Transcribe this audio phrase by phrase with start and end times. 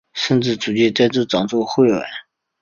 [0.15, 2.03] 甚至逐渐再次长出彗尾。